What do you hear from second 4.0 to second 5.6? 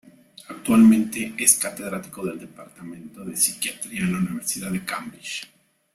en la Universidad de Cambridge.